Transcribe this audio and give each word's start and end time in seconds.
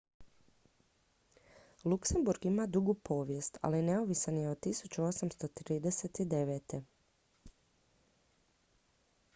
luksemburg 1.83 2.45
ima 2.51 2.65
dugu 2.77 2.95
povijest 3.09 3.57
ali 3.69 3.81
neovisan 3.89 4.37
je 4.41 4.47
od 4.49 4.63
1839 4.67 6.79